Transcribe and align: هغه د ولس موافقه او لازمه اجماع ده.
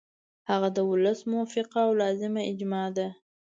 هغه 0.49 0.69
د 0.75 0.77
ولس 0.91 1.19
موافقه 1.31 1.79
او 1.87 1.91
لازمه 2.01 2.41
اجماع 2.51 2.87
ده. 2.97 3.07